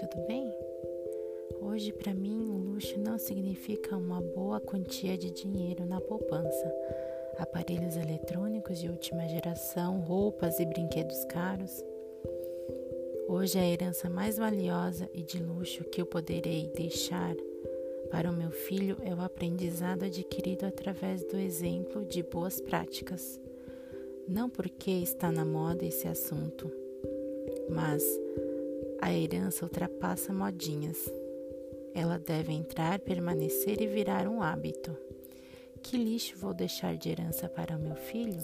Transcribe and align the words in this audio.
tudo 0.00 0.26
bem? 0.26 0.50
Hoje, 1.60 1.92
para 1.92 2.14
mim, 2.14 2.48
o 2.48 2.56
luxo 2.56 2.98
não 2.98 3.18
significa 3.18 3.96
uma 3.96 4.20
boa 4.20 4.58
quantia 4.58 5.16
de 5.16 5.30
dinheiro 5.30 5.84
na 5.84 6.00
poupança, 6.00 6.74
aparelhos 7.38 7.96
eletrônicos 7.96 8.80
de 8.80 8.88
última 8.88 9.28
geração, 9.28 10.00
roupas 10.00 10.58
e 10.58 10.64
brinquedos 10.64 11.24
caros. 11.26 11.84
Hoje, 13.28 13.58
a 13.58 13.66
herança 13.66 14.08
mais 14.08 14.38
valiosa 14.38 15.08
e 15.12 15.22
de 15.22 15.42
luxo 15.42 15.84
que 15.84 16.00
eu 16.00 16.06
poderei 16.06 16.68
deixar 16.74 17.36
para 18.10 18.30
o 18.30 18.34
meu 18.34 18.50
filho 18.50 18.96
é 19.04 19.14
o 19.14 19.20
aprendizado 19.20 20.04
adquirido 20.04 20.64
através 20.64 21.22
do 21.24 21.36
exemplo 21.36 22.04
de 22.04 22.22
boas 22.22 22.60
práticas. 22.60 23.38
Não 24.26 24.48
porque 24.48 24.90
está 24.90 25.30
na 25.30 25.44
moda 25.44 25.84
esse 25.84 26.08
assunto, 26.08 26.70
mas 27.68 28.02
a 29.00 29.12
herança 29.12 29.64
ultrapassa 29.64 30.32
modinhas. 30.32 30.98
Ela 31.94 32.18
deve 32.18 32.52
entrar, 32.52 32.98
permanecer 33.00 33.80
e 33.80 33.86
virar 33.86 34.28
um 34.28 34.42
hábito. 34.42 34.96
Que 35.82 35.96
lixo 35.96 36.36
vou 36.38 36.52
deixar 36.52 36.96
de 36.96 37.08
herança 37.08 37.48
para 37.48 37.76
o 37.76 37.80
meu 37.80 37.96
filho? 37.96 38.40